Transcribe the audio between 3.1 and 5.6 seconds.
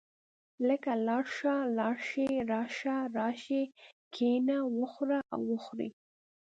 راشئ، کښېنه، وخوره او